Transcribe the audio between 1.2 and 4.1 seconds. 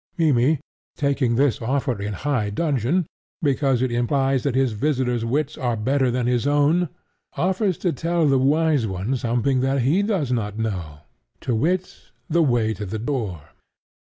this offer in high dudgeon, because it